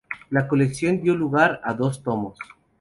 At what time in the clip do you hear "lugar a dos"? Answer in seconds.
1.13-2.01